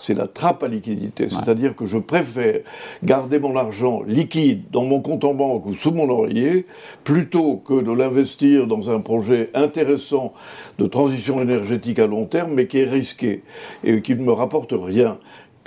C'est 0.00 0.14
la 0.14 0.26
trappe 0.26 0.62
à 0.62 0.68
liquidité. 0.68 1.28
C'est-à-dire 1.28 1.74
que 1.74 1.86
je 1.86 1.98
préfère 1.98 2.60
garder 3.02 3.38
mon 3.38 3.56
argent 3.56 4.02
liquide 4.06 4.64
dans 4.70 4.84
mon 4.84 5.00
compte 5.00 5.24
en 5.24 5.34
banque 5.34 5.66
ou 5.66 5.74
sous 5.74 5.92
mon 5.92 6.08
oreiller, 6.08 6.66
plutôt 7.04 7.56
que 7.56 7.80
de 7.80 7.92
l'investir 7.92 8.66
dans 8.66 8.90
un 8.90 9.00
projet 9.00 9.50
intéressant 9.54 10.32
de 10.78 10.86
transition 10.86 11.40
énergétique 11.40 11.98
à 11.98 12.06
long 12.06 12.26
terme, 12.26 12.52
mais 12.54 12.66
qui 12.66 12.78
est 12.78 12.88
risqué 12.88 13.42
et 13.82 14.02
qui 14.02 14.14
ne 14.14 14.22
me 14.22 14.32
rapporte 14.32 14.72
rien 14.72 15.18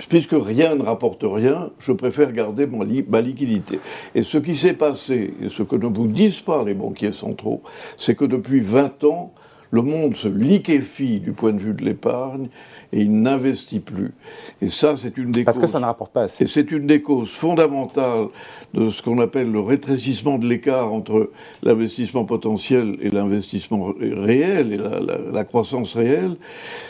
puisque 0.06 0.34
rien 0.34 0.76
ne 0.76 0.82
rapporte 0.82 1.24
rien, 1.24 1.70
je 1.78 1.92
préfère 1.92 2.32
garder 2.32 2.66
ma 2.66 3.20
liquidité. 3.20 3.80
Et 4.14 4.22
ce 4.22 4.38
qui 4.38 4.54
s'est 4.54 4.74
passé, 4.74 5.34
et 5.42 5.48
ce 5.48 5.62
que 5.62 5.76
ne 5.76 5.86
vous 5.86 6.06
disent 6.06 6.40
pas 6.40 6.62
les 6.64 6.74
banquiers 6.74 7.12
centraux, 7.12 7.62
c'est 7.96 8.14
que 8.14 8.24
depuis 8.24 8.60
20 8.60 9.04
ans, 9.04 9.32
le 9.70 9.82
monde 9.82 10.16
se 10.16 10.28
liquéfie 10.28 11.20
du 11.20 11.32
point 11.32 11.52
de 11.52 11.58
vue 11.58 11.74
de 11.74 11.84
l'épargne 11.84 12.48
et 12.92 13.00
il 13.00 13.20
n'investit 13.20 13.80
plus. 13.80 14.12
Et 14.62 14.70
ça, 14.70 14.94
c'est 14.96 15.18
une 15.18 15.30
des 15.30 15.44
Parce 15.44 15.58
que 15.58 15.66
ça 15.66 15.78
ne 15.78 15.84
rapporte 15.84 16.12
pas 16.12 16.22
assez. 16.22 16.44
Et 16.44 16.46
c'est 16.46 16.70
une 16.70 16.86
des 16.86 17.02
causes 17.02 17.32
fondamentales 17.32 18.28
de 18.72 18.88
ce 18.88 19.02
qu'on 19.02 19.20
appelle 19.20 19.52
le 19.52 19.60
rétrécissement 19.60 20.38
de 20.38 20.46
l'écart 20.46 20.92
entre 20.92 21.30
l'investissement 21.62 22.24
potentiel 22.24 22.96
et 23.02 23.10
l'investissement 23.10 23.92
réel 24.00 24.72
et 24.72 24.78
la, 24.78 25.00
la 25.30 25.44
croissance 25.44 25.94
réelle. 25.94 26.36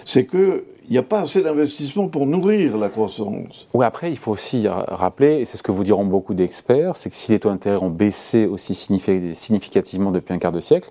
C'est 0.04 0.26
que 0.26 0.64
il 0.88 0.92
n'y 0.92 0.98
a 0.98 1.02
pas 1.02 1.20
assez 1.20 1.42
d'investissement 1.42 2.08
pour 2.08 2.26
nourrir 2.26 2.78
la 2.78 2.88
croissance. 2.88 3.68
Oui, 3.74 3.84
après, 3.84 4.10
il 4.10 4.16
faut 4.16 4.32
aussi 4.32 4.66
rappeler, 4.68 5.40
et 5.40 5.44
c'est 5.44 5.58
ce 5.58 5.62
que 5.62 5.70
vous 5.70 5.84
diront 5.84 6.06
beaucoup 6.06 6.32
d'experts, 6.32 6.96
c'est 6.96 7.10
que 7.10 7.14
si 7.14 7.30
les 7.30 7.38
taux 7.38 7.50
d'intérêt 7.50 7.76
ont 7.76 7.90
baissé 7.90 8.46
aussi 8.46 8.74
significativement 8.74 10.10
depuis 10.10 10.32
un 10.32 10.38
quart 10.38 10.52
de 10.52 10.60
siècle, 10.60 10.90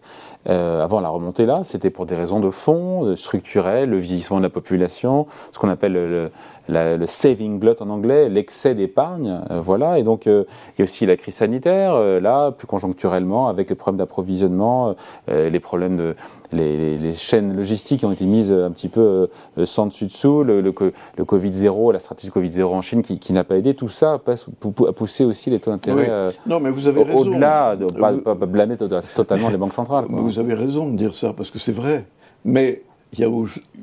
euh, 0.49 0.83
avant 0.83 1.01
la 1.01 1.09
remontée 1.09 1.45
là, 1.45 1.61
c'était 1.63 1.89
pour 1.89 2.05
des 2.05 2.15
raisons 2.15 2.39
de 2.39 2.51
fond, 2.51 3.15
structurelles, 3.15 3.89
le 3.89 3.97
vieillissement 3.97 4.37
de 4.37 4.43
la 4.43 4.49
population, 4.49 5.25
ce 5.51 5.57
qu'on 5.57 5.69
appelle 5.69 5.93
le, 5.93 6.31
le 6.69 7.05
saving 7.05 7.59
glut 7.59 7.81
en 7.81 7.89
anglais, 7.89 8.29
l'excès 8.29 8.75
d'épargne, 8.75 9.41
euh, 9.51 9.61
voilà. 9.61 9.99
Et 9.99 10.03
donc 10.03 10.27
euh, 10.27 10.43
il 10.77 10.79
y 10.79 10.81
a 10.81 10.85
aussi 10.85 11.05
la 11.05 11.15
crise 11.15 11.35
sanitaire, 11.35 11.93
euh, 11.95 12.19
là, 12.19 12.51
plus 12.51 12.67
conjoncturellement, 12.67 13.47
avec 13.47 13.69
les 13.69 13.75
problèmes 13.75 13.97
d'approvisionnement, 13.97 14.95
les 15.27 15.59
problèmes 15.59 15.97
de 15.97 16.15
les, 16.51 17.13
chaînes 17.13 17.55
logistiques 17.55 17.99
qui 17.99 18.05
ont 18.05 18.11
été 18.11 18.25
mises 18.25 18.53
un 18.53 18.71
petit 18.71 18.89
peu 18.89 19.29
sans 19.65 19.87
dessus 19.87 20.05
dessous, 20.05 20.43
le, 20.43 20.61
le, 20.61 20.73
le 21.17 21.25
Covid 21.25 21.53
0, 21.53 21.91
la 21.91 21.99
stratégie 21.99 22.31
Covid 22.31 22.51
0 22.51 22.73
en 22.73 22.81
Chine 22.81 23.01
qui, 23.01 23.33
n'a 23.33 23.43
pas 23.43 23.57
aidé, 23.57 23.73
tout 23.73 23.89
ça 23.89 24.13
a 24.13 24.91
poussé 24.93 25.25
aussi 25.25 25.49
les 25.49 25.59
taux 25.59 25.71
d'intérêt. 25.71 26.09
non, 26.45 26.59
mais 26.59 26.69
vous 26.69 26.87
avez 26.87 27.03
raison. 27.03 27.19
Au-delà 27.19 27.75
de 27.75 27.85
pas, 27.85 28.13
pas, 28.13 28.45
blâmer 28.45 28.77
totalement 29.15 29.49
les 29.49 29.57
banques 29.57 29.73
centrales. 29.73 30.05
Vous 30.09 30.39
avez 30.39 30.53
raison 30.53 30.89
de 30.89 30.97
dire 30.97 31.15
ça 31.15 31.33
parce 31.33 31.51
que 31.51 31.59
c'est 31.59 31.71
vrai. 31.71 32.05
Mais 32.45 32.83
il 33.13 33.19
y 33.19 33.23
a 33.23 33.29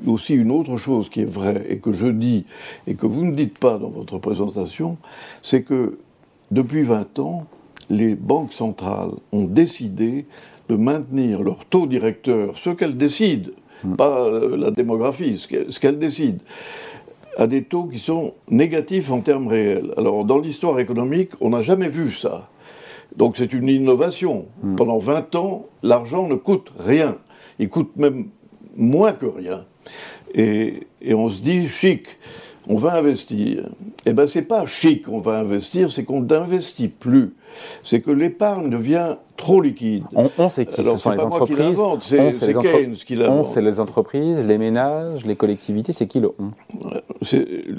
aussi 0.07 0.35
une 0.35 0.51
autre 0.51 0.77
chose 0.77 1.09
qui 1.09 1.21
est 1.21 1.29
vraie 1.29 1.65
et 1.69 1.79
que 1.79 1.91
je 1.91 2.07
dis 2.07 2.45
et 2.87 2.95
que 2.95 3.05
vous 3.05 3.25
ne 3.25 3.31
dites 3.31 3.57
pas 3.57 3.77
dans 3.77 3.89
votre 3.89 4.17
présentation, 4.19 4.97
c'est 5.41 5.63
que 5.63 5.97
depuis 6.51 6.83
20 6.83 7.19
ans, 7.19 7.45
les 7.89 8.15
banques 8.15 8.53
centrales 8.53 9.11
ont 9.31 9.45
décidé 9.45 10.25
de 10.69 10.75
maintenir 10.75 11.41
leur 11.41 11.65
taux 11.65 11.87
directeur, 11.87 12.57
ce 12.57 12.69
qu'elles 12.69 12.97
décident, 12.97 13.51
hmm. 13.83 13.95
pas 13.95 14.21
euh, 14.21 14.57
la 14.57 14.71
démographie, 14.71 15.37
ce 15.37 15.79
qu'elles 15.79 15.99
décident, 15.99 16.39
à 17.37 17.47
des 17.47 17.63
taux 17.63 17.85
qui 17.85 17.99
sont 17.99 18.33
négatifs 18.49 19.11
en 19.11 19.21
termes 19.21 19.47
réels. 19.47 19.93
Alors 19.97 20.23
dans 20.25 20.39
l'histoire 20.39 20.79
économique, 20.79 21.31
on 21.41 21.49
n'a 21.49 21.61
jamais 21.61 21.89
vu 21.89 22.11
ça. 22.11 22.49
Donc 23.15 23.37
c'est 23.37 23.53
une 23.53 23.69
innovation. 23.69 24.47
Hmm. 24.63 24.75
Pendant 24.75 24.97
20 24.97 25.35
ans, 25.35 25.65
l'argent 25.83 26.27
ne 26.27 26.35
coûte 26.35 26.71
rien. 26.79 27.17
Il 27.59 27.69
coûte 27.69 27.91
même 27.95 28.27
moins 28.75 29.13
que 29.13 29.25
rien. 29.25 29.65
Et, 30.33 30.87
on 31.13 31.29
se 31.29 31.41
dit 31.41 31.67
chic, 31.69 32.07
on 32.67 32.75
va 32.75 32.95
investir. 32.95 33.69
Eh 34.05 34.13
bien, 34.13 34.27
c'est 34.27 34.41
pas 34.41 34.65
chic, 34.65 35.07
on 35.07 35.19
va 35.19 35.39
investir, 35.39 35.91
c'est 35.91 36.03
qu'on 36.03 36.21
n'investit 36.21 36.87
plus. 36.87 37.35
C'est 37.83 38.01
que 38.01 38.11
l'épargne 38.11 38.69
devient 38.69 39.15
trop 39.37 39.61
liquide. 39.61 40.03
On, 40.13 40.49
sait 40.49 40.65
qui 40.65 40.83
ce 40.83 40.97
sont 40.97 41.11
les 41.11 41.19
entreprises. 41.21 41.79
C'est 42.01 42.53
Keynes 42.53 42.95
qui 42.95 43.15
l'invente. 43.15 43.39
On, 43.39 43.43
c'est 43.45 43.61
les 43.61 43.79
entreprises, 43.79 44.45
les 44.45 44.57
ménages, 44.57 45.25
les 45.25 45.37
collectivités, 45.37 45.93
c'est 45.93 46.07
qui 46.07 46.19
le 46.19 46.31
on 46.37 46.51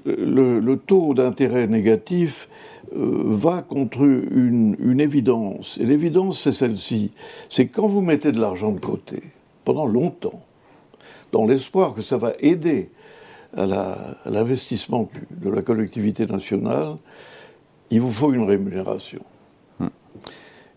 le, 0.07 0.75
taux 0.76 1.12
d'intérêt 1.12 1.67
négatif 1.67 2.49
euh, 2.95 3.23
va 3.26 3.62
contre 3.62 4.03
une, 4.03 4.76
une 4.79 5.00
évidence. 5.00 5.79
Et 5.79 5.85
l'évidence, 5.85 6.41
c'est 6.41 6.53
celle-ci. 6.53 7.11
C'est 7.50 7.67
quand 7.67 7.87
vous 7.87 8.00
mettez 8.00 8.33
de 8.33 8.41
l'argent 8.41 8.73
de 8.73 8.81
côté, 8.81 9.23
pendant 9.65 9.87
longtemps, 9.87 10.46
dans 11.33 11.47
l'espoir 11.47 11.95
que 11.95 12.02
ça 12.02 12.16
va 12.16 12.33
aider 12.40 12.90
à 13.56 13.66
l'investissement 14.26 15.09
de 15.30 15.50
la 15.50 15.62
collectivité 15.62 16.26
nationale, 16.26 16.97
il 17.90 18.00
vous 18.00 18.12
faut 18.12 18.33
une 18.33 18.45
rémunération. 18.45 19.21
Hmm. 19.78 19.88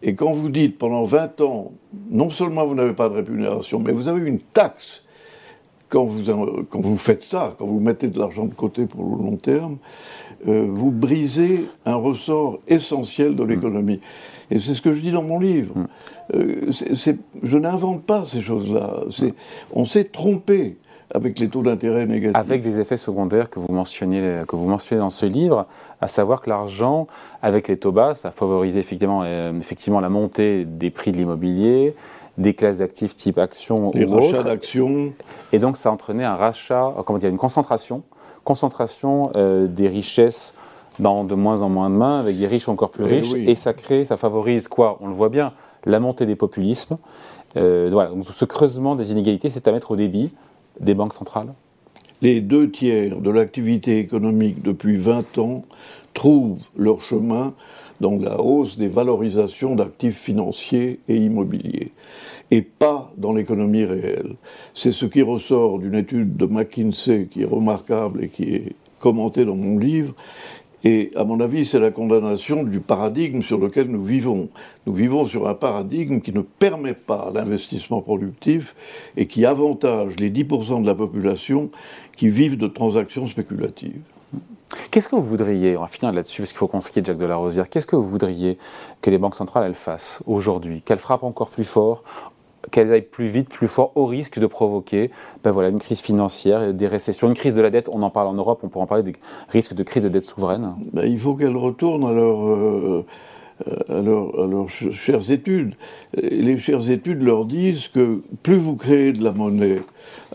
Et 0.01 0.15
quand 0.15 0.31
vous 0.33 0.49
dites 0.49 0.77
pendant 0.77 1.03
20 1.03 1.41
ans, 1.41 1.71
non 2.09 2.29
seulement 2.29 2.65
vous 2.65 2.75
n'avez 2.75 2.93
pas 2.93 3.09
de 3.09 3.15
rémunération, 3.15 3.79
mais 3.79 3.91
vous 3.91 4.07
avez 4.07 4.27
une 4.27 4.39
taxe 4.39 5.03
quand 5.89 6.05
vous, 6.05 6.63
quand 6.69 6.81
vous 6.81 6.97
faites 6.97 7.23
ça, 7.23 7.55
quand 7.57 7.65
vous 7.65 7.79
mettez 7.79 8.07
de 8.07 8.19
l'argent 8.19 8.45
de 8.45 8.53
côté 8.53 8.85
pour 8.85 9.03
le 9.03 9.23
long 9.23 9.35
terme, 9.37 9.77
euh, 10.47 10.67
vous 10.69 10.91
brisez 10.91 11.65
un 11.85 11.95
ressort 11.95 12.59
essentiel 12.67 13.35
de 13.35 13.43
l'économie. 13.43 13.99
Et 14.51 14.59
c'est 14.59 14.73
ce 14.73 14.81
que 14.81 14.93
je 14.93 15.01
dis 15.01 15.11
dans 15.11 15.23
mon 15.23 15.39
livre. 15.39 15.75
Mm. 15.75 15.87
Euh, 16.35 16.71
je 17.43 17.57
n'invente 17.57 18.03
pas 18.03 18.23
ces 18.25 18.41
choses-là. 18.41 19.01
On 19.73 19.85
s'est 19.85 20.05
trompé 20.05 20.77
avec 21.13 21.39
les 21.39 21.49
taux 21.49 21.63
d'intérêt 21.63 22.05
négatifs. 22.05 22.37
Avec 22.37 22.61
des 22.61 22.79
effets 22.79 22.97
secondaires 22.97 23.49
que 23.49 23.59
vous, 23.59 23.71
mentionnez, 23.73 24.43
que 24.47 24.55
vous 24.55 24.67
mentionnez 24.67 25.01
dans 25.01 25.09
ce 25.09 25.25
livre, 25.25 25.65
à 26.01 26.07
savoir 26.07 26.41
que 26.41 26.49
l'argent, 26.49 27.07
avec 27.41 27.67
les 27.67 27.77
taux 27.77 27.91
bas, 27.91 28.15
ça 28.15 28.31
favorise 28.31 28.77
effectivement, 28.77 29.21
euh, 29.23 29.57
effectivement 29.59 29.99
la 29.99 30.09
montée 30.09 30.65
des 30.65 30.91
prix 30.91 31.11
de 31.11 31.17
l'immobilier, 31.17 31.95
des 32.37 32.53
classes 32.53 32.77
d'actifs 32.77 33.15
type 33.15 33.37
actions 33.37 33.91
Les 33.93 34.05
rachats 34.05 34.43
d'actions. 34.43 35.13
Et 35.51 35.59
donc 35.59 35.77
ça 35.77 35.91
entraînait 35.91 36.25
un 36.25 36.35
rachat, 36.35 36.93
comment 37.05 37.19
dire, 37.19 37.29
une 37.29 37.37
concentration, 37.37 38.03
concentration 38.43 39.31
euh, 39.35 39.67
des 39.67 39.87
richesses 39.87 40.53
dans 40.99 41.23
de 41.23 41.35
moins 41.35 41.61
en 41.61 41.69
moins 41.69 41.89
de 41.89 41.95
mains, 41.95 42.19
avec 42.19 42.37
des 42.37 42.47
riches 42.47 42.69
encore 42.69 42.89
plus 42.89 43.05
eh 43.07 43.19
riches, 43.19 43.33
et 43.33 43.55
ça 43.55 43.73
crée, 43.73 44.05
ça 44.05 44.17
favorise 44.17 44.67
quoi? 44.67 44.97
On 45.01 45.07
le 45.07 45.13
voit 45.13 45.29
bien, 45.29 45.53
la 45.85 45.99
montée 45.99 46.25
des 46.25 46.35
populismes. 46.35 46.97
Euh, 47.57 47.89
voilà, 47.91 48.11
donc 48.11 48.25
ce 48.33 48.45
creusement 48.45 48.95
des 48.95 49.11
inégalités, 49.11 49.49
c'est 49.49 49.67
à 49.67 49.71
mettre 49.71 49.91
au 49.91 49.95
débit 49.95 50.31
des 50.79 50.93
banques 50.93 51.13
centrales. 51.13 51.53
les 52.21 52.41
deux 52.41 52.69
tiers 52.69 53.21
de 53.21 53.29
l'activité 53.29 53.99
économique 53.99 54.61
depuis 54.61 54.97
20 54.97 55.37
ans 55.37 55.63
trouvent 56.13 56.59
leur 56.77 57.01
chemin 57.01 57.53
dans 58.01 58.17
la 58.17 58.39
hausse 58.41 58.77
des 58.77 58.87
valorisations 58.87 59.75
d'actifs 59.75 60.17
financiers 60.17 60.99
et 61.07 61.15
immobiliers, 61.15 61.91
et 62.51 62.61
pas 62.61 63.11
dans 63.17 63.33
l'économie 63.33 63.85
réelle. 63.85 64.35
C'est 64.73 64.91
ce 64.91 65.05
qui 65.05 65.21
ressort 65.21 65.79
d'une 65.79 65.95
étude 65.95 66.37
de 66.37 66.45
McKinsey 66.45 67.27
qui 67.29 67.41
est 67.41 67.45
remarquable 67.45 68.23
et 68.23 68.29
qui 68.29 68.43
est 68.55 68.75
commentée 68.99 69.45
dans 69.45 69.55
mon 69.55 69.77
livre, 69.77 70.13
et 70.83 71.11
à 71.15 71.25
mon 71.25 71.39
avis, 71.39 71.65
c'est 71.65 71.79
la 71.79 71.91
condamnation 71.91 72.63
du 72.63 72.79
paradigme 72.79 73.41
sur 73.41 73.57
lequel 73.57 73.87
nous 73.87 74.03
vivons. 74.03 74.49
Nous 74.85 74.93
vivons 74.93 75.25
sur 75.25 75.47
un 75.47 75.53
paradigme 75.53 76.21
qui 76.21 76.31
ne 76.31 76.41
permet 76.41 76.93
pas 76.93 77.31
l'investissement 77.33 78.01
productif 78.01 78.75
et 79.17 79.25
qui 79.27 79.45
avantage 79.45 80.15
les 80.19 80.31
10% 80.31 80.81
de 80.81 80.87
la 80.87 80.95
population 80.95 81.69
qui 82.15 82.29
vivent 82.29 82.57
de 82.57 82.67
transactions 82.67 83.27
spéculatives. 83.27 84.01
Qu'est-ce 84.91 85.09
que 85.09 85.15
vous 85.15 85.23
voudriez, 85.23 85.75
on 85.77 85.81
va 85.81 85.87
finir 85.87 86.13
là-dessus 86.13 86.43
parce 86.43 86.51
qu'il 86.51 86.59
faut 86.59 86.67
qu'on 86.67 86.81
se 86.81 86.91
quitte 86.91 87.07
Jacques 87.07 87.17
Delarosière, 87.17 87.67
qu'est-ce 87.69 87.87
que 87.87 87.95
vous 87.95 88.07
voudriez 88.07 88.59
que 89.01 89.09
les 89.09 89.17
banques 89.17 89.35
centrales 89.35 89.65
elles 89.65 89.73
fassent 89.73 90.21
aujourd'hui 90.27 90.83
Qu'elles 90.83 90.99
frappent 90.99 91.23
encore 91.23 91.49
plus 91.49 91.63
fort 91.63 92.03
qu'elles 92.71 92.91
aillent 92.91 93.01
plus 93.01 93.27
vite, 93.27 93.49
plus 93.49 93.67
fort, 93.67 93.91
au 93.95 94.05
risque 94.05 94.39
de 94.39 94.45
provoquer 94.45 95.11
ben 95.43 95.51
voilà, 95.51 95.69
une 95.69 95.79
crise 95.79 96.01
financière, 96.01 96.73
des 96.73 96.87
récessions, 96.87 97.27
une 97.27 97.35
crise 97.35 97.55
de 97.55 97.61
la 97.61 97.69
dette. 97.69 97.89
On 97.91 98.01
en 98.01 98.09
parle 98.09 98.27
en 98.27 98.33
Europe, 98.33 98.59
on 98.63 98.69
pourrait 98.69 98.83
en 98.83 98.87
parler 98.87 99.03
des 99.03 99.15
risques 99.49 99.73
de 99.73 99.83
crise 99.83 100.03
de 100.03 100.09
dette 100.09 100.25
souveraine. 100.25 100.73
Ben, 100.93 101.05
il 101.05 101.19
faut 101.19 101.33
qu'elles 101.33 101.55
retournent 101.55 102.05
à, 102.05 102.11
euh, 102.11 103.03
à, 103.89 104.01
leurs 104.01 104.69
chères 104.69 105.31
études. 105.31 105.75
Les 106.13 106.57
chères 106.57 106.89
études 106.89 107.21
leur 107.21 107.45
disent 107.45 107.87
que 107.87 108.21
plus 108.43 108.57
vous 108.57 108.75
créez 108.75 109.11
de 109.11 109.23
la 109.23 109.31
monnaie, 109.31 109.81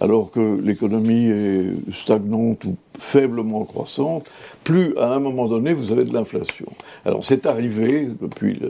alors 0.01 0.31
que 0.31 0.61
l'économie 0.63 1.29
est 1.29 1.93
stagnante 1.93 2.65
ou 2.65 2.77
faiblement 2.99 3.65
croissante, 3.65 4.31
plus 4.63 4.97
à 4.99 5.15
un 5.15 5.21
moment 5.21 5.47
donné 5.47 5.73
vous 5.75 5.93
avez 5.93 6.05
de 6.05 6.13
l'inflation. 6.13 6.67
Alors 7.05 7.25
c'est 7.25 7.47
arrivé 7.47 8.09
depuis 8.21 8.61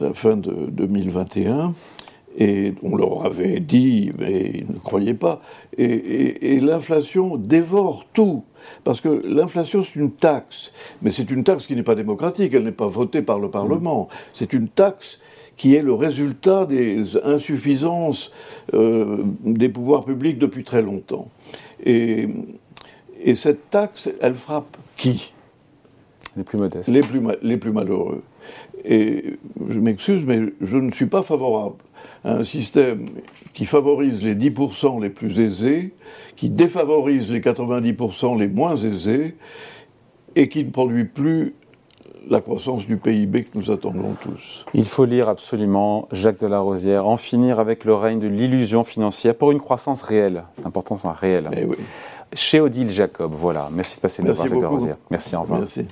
la 0.00 0.14
fin 0.14 0.36
de 0.36 0.52
2021. 0.70 1.74
Et 2.36 2.74
on 2.82 2.96
leur 2.96 3.24
avait 3.24 3.60
dit, 3.60 4.10
mais 4.18 4.50
ils 4.54 4.68
ne 4.68 4.78
croyaient 4.78 5.14
pas. 5.14 5.40
Et, 5.78 6.60
l'inflation 6.60 7.36
dévore 7.36 8.04
tout. 8.12 8.42
Parce 8.82 9.00
que 9.00 9.22
l'inflation, 9.26 9.84
c'est 9.84 9.96
une 9.96 10.10
taxe. 10.10 10.72
Mais 11.02 11.12
c'est 11.12 11.30
une 11.30 11.44
taxe 11.44 11.66
qui 11.66 11.76
n'est 11.76 11.82
pas 11.82 11.94
démocratique, 11.94 12.52
elle 12.54 12.64
n'est 12.64 12.72
pas 12.72 12.88
votée 12.88 13.22
par 13.22 13.38
le 13.38 13.50
Parlement. 13.50 14.08
C'est 14.32 14.52
une 14.52 14.68
taxe 14.68 15.20
qui 15.56 15.76
est 15.76 15.82
le 15.82 15.94
résultat 15.94 16.66
des 16.66 17.16
insuffisances 17.24 18.32
euh, 18.72 19.22
des 19.44 19.68
pouvoirs 19.68 20.04
publics 20.04 20.38
depuis 20.38 20.64
très 20.64 20.82
longtemps. 20.82 21.28
Et, 21.84 22.28
et 23.22 23.36
cette 23.36 23.70
taxe, 23.70 24.10
elle 24.20 24.34
frappe 24.34 24.76
qui? 24.96 25.32
Les 26.36 26.42
plus 26.42 26.58
modestes. 26.58 26.88
Les 26.88 27.02
plus, 27.02 27.22
les 27.42 27.56
plus 27.56 27.70
malheureux. 27.70 28.22
Et 28.84 29.38
je 29.68 29.78
m'excuse, 29.78 30.24
mais 30.26 30.40
je 30.60 30.76
ne 30.76 30.90
suis 30.90 31.06
pas 31.06 31.22
favorable 31.22 31.76
un 32.24 32.44
système 32.44 33.06
qui 33.52 33.66
favorise 33.66 34.22
les 34.22 34.34
10% 34.34 35.00
les 35.02 35.10
plus 35.10 35.40
aisés, 35.40 35.94
qui 36.36 36.50
défavorise 36.50 37.30
les 37.30 37.40
90% 37.40 38.38
les 38.38 38.48
moins 38.48 38.76
aisés, 38.76 39.36
et 40.36 40.48
qui 40.48 40.64
ne 40.64 40.70
produit 40.70 41.04
plus 41.04 41.54
la 42.28 42.40
croissance 42.40 42.86
du 42.86 42.96
PIB 42.96 43.44
que 43.44 43.58
nous 43.58 43.70
attendons 43.70 44.14
tous. 44.22 44.64
Il 44.72 44.86
faut 44.86 45.04
lire 45.04 45.28
absolument 45.28 46.08
Jacques 46.10 46.40
Delarosière, 46.40 47.06
en 47.06 47.16
finir 47.16 47.60
avec 47.60 47.84
le 47.84 47.94
règne 47.94 48.18
de 48.18 48.26
l'illusion 48.26 48.84
financière 48.84 49.34
pour 49.34 49.52
une 49.52 49.60
croissance 49.60 50.02
réelle. 50.02 50.44
C'est 50.56 50.66
important, 50.66 50.96
c'est 50.96 51.08
réel. 51.10 51.50
Eh 51.56 51.64
oui. 51.64 51.76
Chez 52.32 52.60
Odile 52.60 52.90
Jacob, 52.90 53.32
voilà. 53.34 53.68
Merci 53.72 53.96
de 53.96 54.00
passer 54.00 54.22
nous 54.22 54.32
voir, 54.34 54.48
Jacques 54.48 54.58
Delarosière. 54.58 54.96
Merci, 55.10 55.36
au 55.36 55.42
revoir. 55.42 55.60
Merci. 55.60 55.84